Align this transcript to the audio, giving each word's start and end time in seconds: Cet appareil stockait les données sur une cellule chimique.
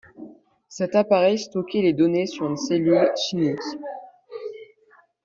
Cet 0.67 0.95
appareil 0.95 1.37
stockait 1.37 1.83
les 1.83 1.93
données 1.93 2.25
sur 2.25 2.47
une 2.49 2.57
cellule 2.57 3.11
chimique. 3.15 3.59